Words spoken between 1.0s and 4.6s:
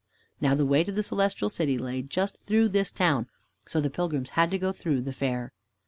Celestial City lay just through this town, so the pilgrims had to